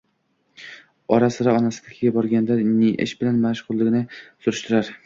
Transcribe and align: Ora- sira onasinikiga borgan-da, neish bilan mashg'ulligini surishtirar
Ora- 1.17 1.29
sira 1.35 1.53
onasinikiga 1.59 2.15
borgan-da, 2.17 2.59
neish 2.73 3.17
bilan 3.23 3.41
mashg'ulligini 3.47 4.07
surishtirar 4.27 4.97